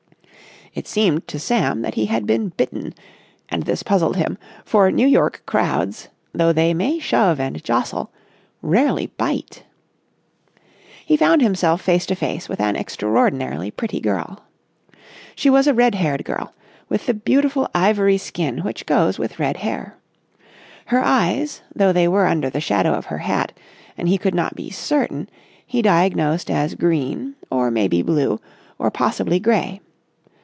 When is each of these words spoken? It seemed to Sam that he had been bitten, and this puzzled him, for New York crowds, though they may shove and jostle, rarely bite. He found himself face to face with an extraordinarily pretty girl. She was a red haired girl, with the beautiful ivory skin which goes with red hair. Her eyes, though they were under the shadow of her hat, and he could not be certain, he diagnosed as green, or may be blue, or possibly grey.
It 0.73 0.87
seemed 0.87 1.27
to 1.27 1.37
Sam 1.37 1.81
that 1.81 1.95
he 1.95 2.05
had 2.05 2.25
been 2.25 2.47
bitten, 2.55 2.93
and 3.49 3.63
this 3.63 3.83
puzzled 3.83 4.15
him, 4.15 4.37
for 4.63 4.89
New 4.89 5.05
York 5.05 5.43
crowds, 5.45 6.07
though 6.33 6.53
they 6.53 6.73
may 6.73 6.97
shove 6.97 7.41
and 7.41 7.61
jostle, 7.61 8.09
rarely 8.61 9.07
bite. 9.17 9.63
He 11.05 11.17
found 11.17 11.41
himself 11.41 11.81
face 11.81 12.05
to 12.05 12.15
face 12.15 12.47
with 12.47 12.61
an 12.61 12.77
extraordinarily 12.77 13.69
pretty 13.69 13.99
girl. 13.99 14.45
She 15.35 15.49
was 15.49 15.67
a 15.67 15.73
red 15.73 15.95
haired 15.95 16.23
girl, 16.23 16.53
with 16.87 17.05
the 17.05 17.13
beautiful 17.13 17.67
ivory 17.75 18.17
skin 18.17 18.59
which 18.59 18.85
goes 18.85 19.19
with 19.19 19.39
red 19.39 19.57
hair. 19.57 19.97
Her 20.85 21.03
eyes, 21.03 21.61
though 21.75 21.91
they 21.91 22.07
were 22.07 22.27
under 22.27 22.49
the 22.49 22.61
shadow 22.61 22.93
of 22.93 23.07
her 23.07 23.17
hat, 23.17 23.51
and 23.97 24.07
he 24.07 24.17
could 24.17 24.33
not 24.33 24.55
be 24.55 24.69
certain, 24.69 25.27
he 25.67 25.81
diagnosed 25.81 26.49
as 26.49 26.75
green, 26.75 27.35
or 27.49 27.69
may 27.71 27.89
be 27.89 28.01
blue, 28.01 28.39
or 28.79 28.89
possibly 28.89 29.37
grey. 29.37 29.81